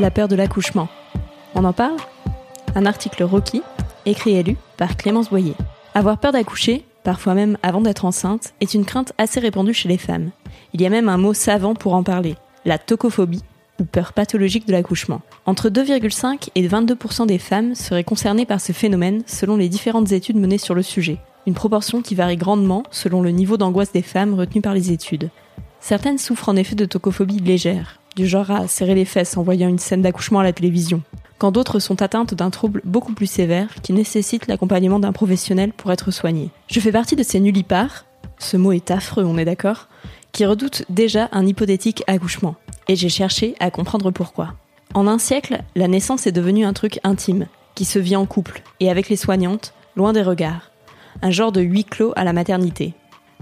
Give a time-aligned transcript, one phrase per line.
[0.00, 0.88] La peur de l'accouchement.
[1.56, 1.96] On en parle?
[2.76, 3.62] Un article Rocky,
[4.06, 5.54] écrit et lu par Clémence Boyer.
[5.92, 9.98] Avoir peur d'accoucher, parfois même avant d'être enceinte, est une crainte assez répandue chez les
[9.98, 10.30] femmes.
[10.72, 13.42] Il y a même un mot savant pour en parler, la tocophobie,
[13.80, 15.20] ou peur pathologique de l'accouchement.
[15.46, 20.36] Entre 2,5 et 22% des femmes seraient concernées par ce phénomène selon les différentes études
[20.36, 21.18] menées sur le sujet,
[21.48, 25.30] une proportion qui varie grandement selon le niveau d'angoisse des femmes retenues par les études.
[25.80, 29.68] Certaines souffrent en effet de tocophobie légère, du genre à serrer les fesses en voyant
[29.68, 31.02] une scène d'accouchement à la télévision,
[31.38, 35.92] quand d'autres sont atteintes d'un trouble beaucoup plus sévère qui nécessite l'accompagnement d'un professionnel pour
[35.92, 36.50] être soignées.
[36.66, 38.06] Je fais partie de ces nullipares,
[38.40, 39.86] ce mot est affreux, on est d'accord,
[40.32, 42.56] qui redoutent déjà un hypothétique accouchement,
[42.88, 44.54] et j'ai cherché à comprendre pourquoi.
[44.94, 47.46] En un siècle, la naissance est devenue un truc intime,
[47.76, 50.72] qui se vit en couple, et avec les soignantes, loin des regards.
[51.22, 52.94] Un genre de huis clos à la maternité.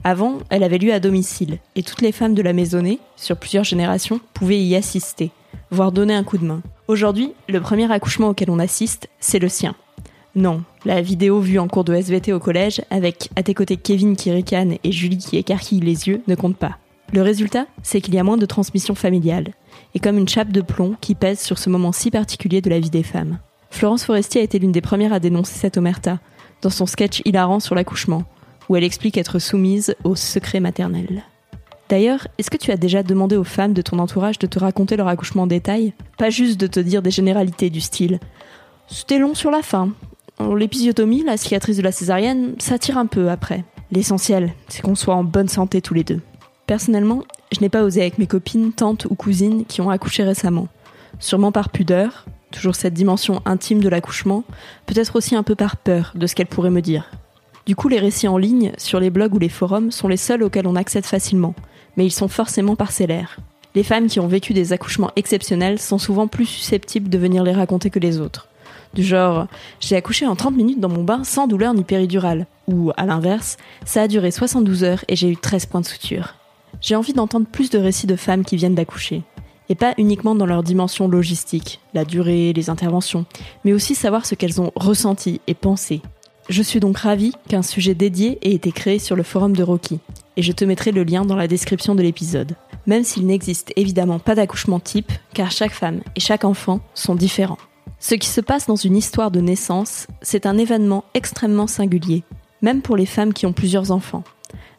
[0.04, 3.64] Avant, elle avait lieu à domicile, et toutes les femmes de la maisonnée, sur plusieurs
[3.64, 5.30] générations, pouvaient y assister,
[5.70, 6.62] voire donner un coup de main.
[6.88, 9.74] Aujourd'hui, le premier accouchement auquel on assiste, c'est le sien.
[10.36, 14.16] Non, la vidéo vue en cours de SVT au collège, avec à tes côtés Kevin
[14.16, 16.78] qui ricane et Julie qui écarquille les yeux, ne compte pas.
[17.12, 19.48] Le résultat, c'est qu'il y a moins de transmission familiale,
[19.94, 22.80] et comme une chape de plomb qui pèse sur ce moment si particulier de la
[22.80, 23.38] vie des femmes.
[23.70, 26.18] Florence Forestier a été l'une des premières à dénoncer cette omerta,
[26.62, 28.24] dans son sketch hilarant sur l'accouchement,
[28.68, 31.24] où elle explique être soumise au secret maternel.
[31.88, 34.96] D'ailleurs, est-ce que tu as déjà demandé aux femmes de ton entourage de te raconter
[34.96, 35.92] leur accouchement en détail?
[36.18, 38.18] Pas juste de te dire des généralités du style
[38.88, 39.90] C'était long sur la fin.
[40.40, 43.64] L'épisiotomie, la cicatrice de la césarienne, ça tire un peu après.
[43.92, 46.20] L'essentiel, c'est qu'on soit en bonne santé tous les deux.
[46.66, 47.22] Personnellement,
[47.52, 50.66] je n'ai pas osé avec mes copines, tantes ou cousines qui ont accouché récemment.
[51.20, 54.42] Sûrement par pudeur, toujours cette dimension intime de l'accouchement,
[54.86, 57.08] peut-être aussi un peu par peur de ce qu'elles pourraient me dire.
[57.66, 60.44] Du coup, les récits en ligne, sur les blogs ou les forums, sont les seuls
[60.44, 61.54] auxquels on accède facilement,
[61.96, 63.38] mais ils sont forcément parcellaires.
[63.74, 67.52] Les femmes qui ont vécu des accouchements exceptionnels sont souvent plus susceptibles de venir les
[67.52, 68.48] raconter que les autres.
[68.94, 69.48] Du genre,
[69.80, 72.46] j'ai accouché en 30 minutes dans mon bain sans douleur ni péridurale.
[72.68, 76.36] Ou, à l'inverse, ça a duré 72 heures et j'ai eu 13 points de suture.
[76.80, 79.24] J'ai envie d'entendre plus de récits de femmes qui viennent d'accoucher.
[79.68, 83.26] Et pas uniquement dans leur dimension logistique, la durée, les interventions,
[83.64, 86.00] mais aussi savoir ce qu'elles ont ressenti et pensé.
[86.48, 89.98] Je suis donc ravie qu'un sujet dédié ait été créé sur le forum de Rocky,
[90.36, 92.54] et je te mettrai le lien dans la description de l'épisode.
[92.86, 97.58] Même s'il n'existe évidemment pas d'accouchement type, car chaque femme et chaque enfant sont différents.
[97.98, 102.22] Ce qui se passe dans une histoire de naissance, c'est un événement extrêmement singulier,
[102.62, 104.22] même pour les femmes qui ont plusieurs enfants.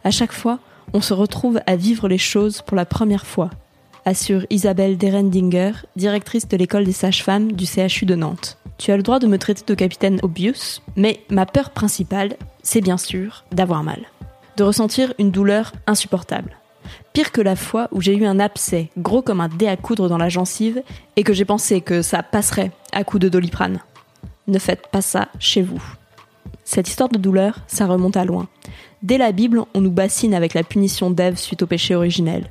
[0.05, 0.59] À chaque fois,
[0.93, 3.49] on se retrouve à vivre les choses pour la première fois,
[4.05, 8.57] assure Isabelle Derendinger, directrice de l'école des sages-femmes du CHU de Nantes.
[8.77, 12.81] Tu as le droit de me traiter de capitaine obvious, mais ma peur principale, c'est
[12.81, 14.05] bien sûr d'avoir mal.
[14.55, 16.57] De ressentir une douleur insupportable.
[17.13, 20.07] Pire que la fois où j'ai eu un abcès gros comme un dé à coudre
[20.07, 20.83] dans la gencive
[21.15, 23.79] et que j'ai pensé que ça passerait à coup de doliprane.
[24.47, 25.81] Ne faites pas ça chez vous.
[26.63, 28.47] Cette histoire de douleur, ça remonte à loin.
[29.03, 32.49] Dès la Bible, on nous bassine avec la punition d'Ève suite au péché originel.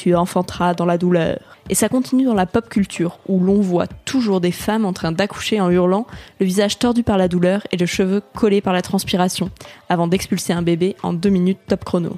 [0.00, 1.40] Tu enfanteras dans la douleur.
[1.68, 5.10] Et ça continue dans la pop culture, où l'on voit toujours des femmes en train
[5.10, 6.06] d'accoucher en hurlant,
[6.38, 9.50] le visage tordu par la douleur et le cheveu collé par la transpiration,
[9.88, 12.16] avant d'expulser un bébé en deux minutes top chrono.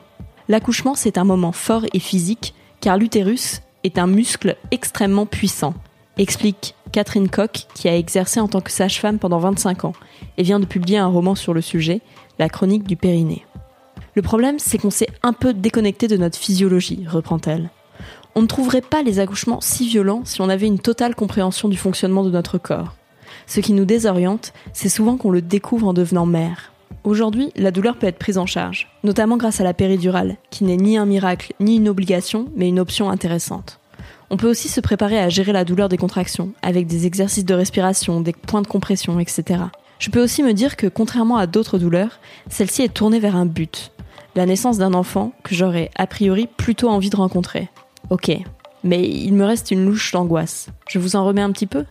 [0.49, 2.53] L'accouchement, c'est un moment fort et physique,
[2.83, 5.73] car l'utérus est un muscle extrêmement puissant,
[6.19, 9.95] explique Catherine Koch, qui a exercé en tant que sage-femme pendant 25 ans,
[10.37, 12.03] et vient de publier un roman sur le sujet,
[12.39, 13.47] La chronique du périnée.
[14.15, 17.71] Le problème, c'est qu'on s'est un peu déconnecté de notre physiologie, reprend-elle.
[18.35, 21.77] On ne trouverait pas les accouchements si violents si on avait une totale compréhension du
[21.77, 22.95] fonctionnement de notre corps.
[23.47, 26.73] Ce qui nous désoriente, c'est souvent qu'on le découvre en devenant mère.
[27.05, 30.77] Aujourd'hui, la douleur peut être prise en charge, notamment grâce à la péridurale, qui n'est
[30.77, 33.81] ni un miracle ni une obligation, mais une option intéressante.
[34.29, 37.55] On peut aussi se préparer à gérer la douleur des contractions, avec des exercices de
[37.55, 39.63] respiration, des points de compression, etc.
[39.99, 43.47] Je peux aussi me dire que, contrairement à d'autres douleurs, celle-ci est tournée vers un
[43.47, 43.93] but,
[44.35, 47.69] la naissance d'un enfant que j'aurais a priori plutôt envie de rencontrer.
[48.11, 48.31] Ok,
[48.85, 50.69] mais il me reste une louche d'angoisse.
[50.89, 51.85] Je vous en remets un petit peu?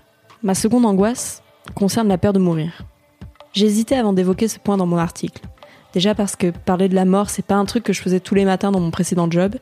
[0.44, 1.44] Ma seconde angoisse
[1.76, 2.84] concerne la peur de mourir.
[3.54, 5.42] J'hésitais avant d'évoquer ce point dans mon article.
[5.94, 8.36] Déjà parce que parler de la mort, c'est pas un truc que je faisais tous
[8.36, 9.56] les matins dans mon précédent job,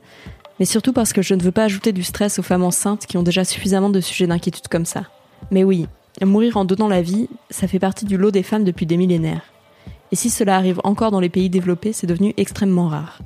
[0.59, 3.17] mais surtout parce que je ne veux pas ajouter du stress aux femmes enceintes qui
[3.17, 5.03] ont déjà suffisamment de sujets d'inquiétude comme ça.
[5.51, 5.87] Mais oui,
[6.25, 9.43] mourir en donnant la vie, ça fait partie du lot des femmes depuis des millénaires.
[10.11, 13.19] Et si cela arrive encore dans les pays développés, c'est devenu extrêmement rare.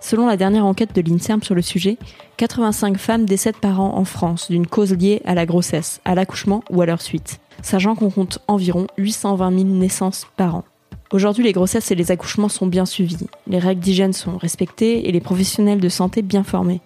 [0.00, 1.98] Selon la dernière enquête de l'INSERM sur le sujet,
[2.36, 6.62] 85 femmes décèdent par an en France d'une cause liée à la grossesse, à l'accouchement
[6.70, 10.64] ou à leur suite, sachant qu'on compte environ 820 000 naissances par an.
[11.12, 15.12] Aujourd'hui, les grossesses et les accouchements sont bien suivis, les règles d'hygiène sont respectées et
[15.12, 16.80] les professionnels de santé bien formés.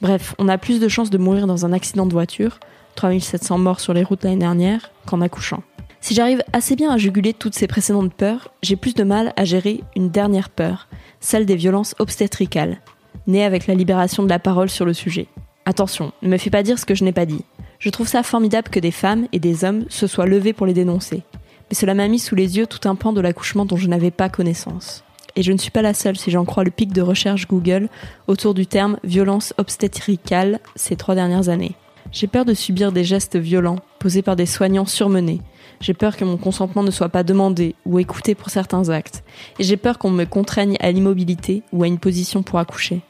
[0.00, 2.58] Bref, on a plus de chances de mourir dans un accident de voiture,
[2.94, 5.62] 3700 morts sur les routes l'année dernière, qu'en accouchant.
[6.00, 9.44] Si j'arrive assez bien à juguler toutes ces précédentes peurs, j'ai plus de mal à
[9.44, 10.88] gérer une dernière peur,
[11.20, 12.78] celle des violences obstétricales,
[13.26, 15.26] née avec la libération de la parole sur le sujet.
[15.64, 17.44] Attention, ne me fais pas dire ce que je n'ai pas dit.
[17.78, 20.74] Je trouve ça formidable que des femmes et des hommes se soient levés pour les
[20.74, 21.22] dénoncer.
[21.68, 24.12] Mais cela m'a mis sous les yeux tout un pan de l'accouchement dont je n'avais
[24.12, 25.02] pas connaissance.
[25.34, 27.88] Et je ne suis pas la seule si j'en crois le pic de recherche Google
[28.26, 31.74] autour du terme violence obstétricale ces trois dernières années.
[32.18, 35.42] J'ai peur de subir des gestes violents posés par des soignants surmenés.
[35.82, 39.22] J'ai peur que mon consentement ne soit pas demandé ou écouté pour certains actes.
[39.58, 43.02] Et j'ai peur qu'on me contraigne à l'immobilité ou à une position pour accoucher.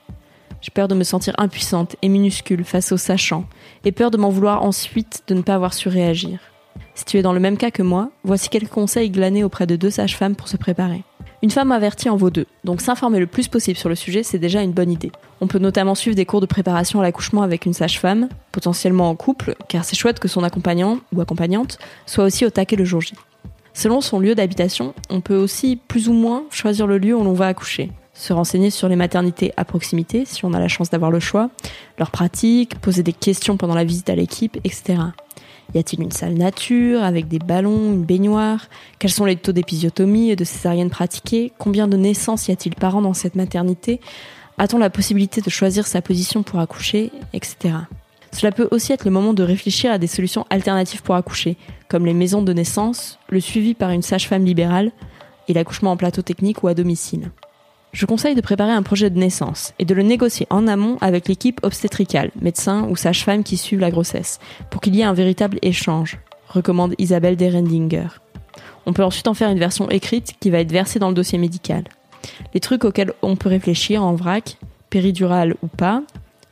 [0.60, 3.46] J'ai peur de me sentir impuissante et minuscule face aux sachants,
[3.84, 6.40] et peur de m'en vouloir ensuite de ne pas avoir su réagir.
[6.96, 9.76] Si tu es dans le même cas que moi, voici quelques conseils glanés auprès de
[9.76, 11.04] deux sages-femmes pour se préparer.
[11.46, 14.40] Une femme avertie en vaut deux, donc s'informer le plus possible sur le sujet, c'est
[14.40, 15.12] déjà une bonne idée.
[15.40, 19.14] On peut notamment suivre des cours de préparation à l'accouchement avec une sage-femme, potentiellement en
[19.14, 23.00] couple, car c'est chouette que son accompagnant ou accompagnante soit aussi au taquet le jour
[23.00, 23.14] J.
[23.74, 27.32] Selon son lieu d'habitation, on peut aussi plus ou moins choisir le lieu où l'on
[27.32, 31.10] va accoucher se renseigner sur les maternités à proximité, si on a la chance d'avoir
[31.12, 31.50] le choix,
[31.98, 34.94] leurs pratiques, poser des questions pendant la visite à l'équipe, etc.
[35.74, 38.66] Y a-t-il une salle nature avec des ballons, une baignoire?
[38.98, 42.96] Quels sont les taux d'épisiotomie et de césarienne pratiqués Combien de naissances y a-t-il par
[42.96, 44.00] an dans cette maternité?
[44.58, 47.74] A-t-on la possibilité de choisir sa position pour accoucher, etc.
[48.32, 51.56] Cela peut aussi être le moment de réfléchir à des solutions alternatives pour accoucher,
[51.88, 54.92] comme les maisons de naissance, le suivi par une sage-femme libérale
[55.48, 57.30] et l'accouchement en plateau technique ou à domicile
[57.96, 61.28] je conseille de préparer un projet de naissance et de le négocier en amont avec
[61.28, 64.38] l'équipe obstétricale, médecin ou sage-femme qui suivent la grossesse,
[64.68, 68.08] pour qu'il y ait un véritable échange, recommande Isabelle Derendinger.
[68.84, 71.38] On peut ensuite en faire une version écrite qui va être versée dans le dossier
[71.38, 71.84] médical.
[72.52, 74.58] Les trucs auxquels on peut réfléchir en vrac,
[74.90, 76.02] péridurale ou pas,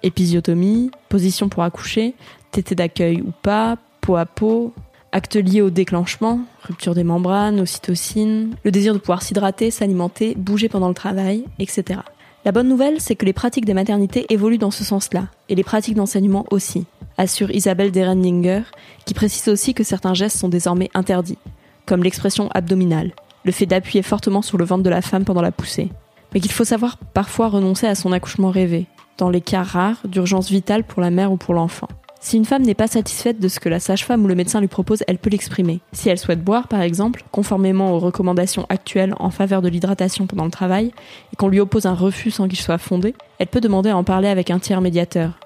[0.02, 2.14] épisiotomie, position pour accoucher,
[2.52, 4.72] tété d'accueil ou pas, peau à peau,
[5.16, 10.68] Actes liés au déclenchement, rupture des membranes, ocytocine, le désir de pouvoir s'hydrater, s'alimenter, bouger
[10.68, 12.00] pendant le travail, etc.
[12.44, 15.62] La bonne nouvelle, c'est que les pratiques des maternités évoluent dans ce sens-là, et les
[15.62, 18.62] pratiques d'enseignement aussi, assure Isabelle Derendinger,
[19.04, 21.38] qui précise aussi que certains gestes sont désormais interdits,
[21.86, 23.12] comme l'expression abdominale,
[23.44, 25.90] le fait d'appuyer fortement sur le ventre de la femme pendant la poussée,
[26.32, 30.50] mais qu'il faut savoir parfois renoncer à son accouchement rêvé, dans les cas rares d'urgence
[30.50, 31.86] vitale pour la mère ou pour l'enfant.
[32.24, 34.66] Si une femme n'est pas satisfaite de ce que la sage-femme ou le médecin lui
[34.66, 35.80] propose, elle peut l'exprimer.
[35.92, 40.46] Si elle souhaite boire, par exemple, conformément aux recommandations actuelles en faveur de l'hydratation pendant
[40.46, 40.90] le travail,
[41.34, 44.04] et qu'on lui oppose un refus sans qu'il soit fondé, elle peut demander à en
[44.04, 45.38] parler avec un tiers médiateur.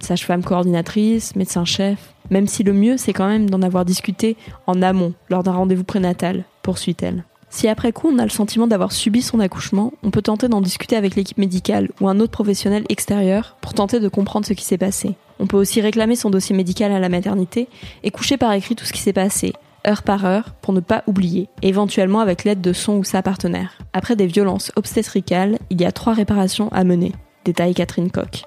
[0.00, 5.12] Sage-femme coordinatrice, médecin-chef, même si le mieux c'est quand même d'en avoir discuté en amont,
[5.28, 7.24] lors d'un rendez-vous prénatal, poursuit-elle.
[7.50, 10.62] Si après coup on a le sentiment d'avoir subi son accouchement, on peut tenter d'en
[10.62, 14.64] discuter avec l'équipe médicale ou un autre professionnel extérieur pour tenter de comprendre ce qui
[14.64, 15.14] s'est passé.
[15.42, 17.68] On peut aussi réclamer son dossier médical à la maternité
[18.04, 19.52] et coucher par écrit tout ce qui s'est passé,
[19.84, 23.76] heure par heure, pour ne pas oublier, éventuellement avec l'aide de son ou sa partenaire.
[23.92, 27.10] Après des violences obstétricales, il y a trois réparations à mener,
[27.44, 28.44] détaille Catherine Koch.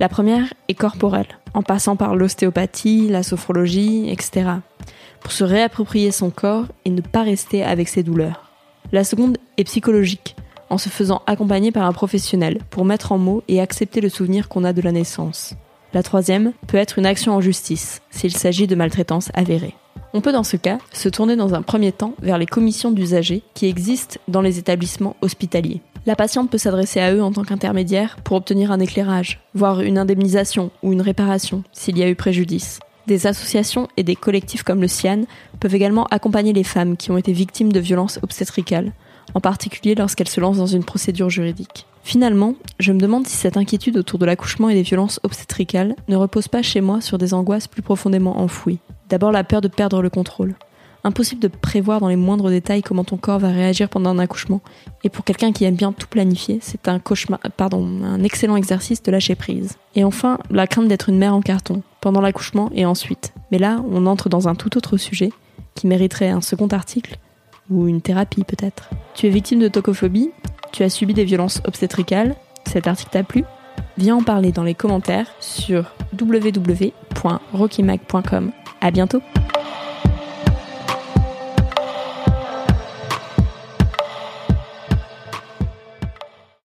[0.00, 4.50] La première est corporelle, en passant par l'ostéopathie, la sophrologie, etc.
[5.20, 8.50] Pour se réapproprier son corps et ne pas rester avec ses douleurs.
[8.90, 10.34] La seconde est psychologique,
[10.70, 14.48] en se faisant accompagner par un professionnel pour mettre en mots et accepter le souvenir
[14.48, 15.54] qu'on a de la naissance.
[15.94, 19.74] La troisième peut être une action en justice, s'il s'agit de maltraitance avérée.
[20.14, 23.42] On peut dans ce cas se tourner dans un premier temps vers les commissions d'usagers
[23.54, 25.82] qui existent dans les établissements hospitaliers.
[26.06, 29.98] La patiente peut s'adresser à eux en tant qu'intermédiaire pour obtenir un éclairage, voire une
[29.98, 32.80] indemnisation ou une réparation s'il y a eu préjudice.
[33.06, 35.24] Des associations et des collectifs comme le CIAN
[35.60, 38.92] peuvent également accompagner les femmes qui ont été victimes de violences obstétricales,
[39.34, 41.86] en particulier lorsqu'elles se lancent dans une procédure juridique.
[42.02, 46.16] Finalement, je me demande si cette inquiétude autour de l'accouchement et des violences obstétricales ne
[46.16, 48.80] repose pas chez moi sur des angoisses plus profondément enfouies.
[49.08, 50.54] D'abord la peur de perdre le contrôle.
[51.04, 54.60] Impossible de prévoir dans les moindres détails comment ton corps va réagir pendant un accouchement.
[55.02, 59.02] Et pour quelqu'un qui aime bien tout planifier, c'est un cauchemar, pardon, un excellent exercice
[59.02, 59.76] de lâcher prise.
[59.96, 63.32] Et enfin, la crainte d'être une mère en carton, pendant l'accouchement et ensuite.
[63.50, 65.32] Mais là, on entre dans un tout autre sujet,
[65.74, 67.18] qui mériterait un second article,
[67.68, 68.90] ou une thérapie peut-être.
[69.14, 70.30] Tu es victime de tocophobie
[70.72, 72.34] Tu as subi des violences obstétricales.
[72.66, 73.44] Cet article t'a plu?
[73.98, 78.52] Viens en parler dans les commentaires sur www.rockymac.com.
[78.80, 79.20] À bientôt